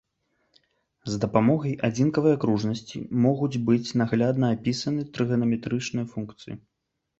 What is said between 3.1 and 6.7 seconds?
могуць быць наглядна апісаны трыганаметрычныя функцыі.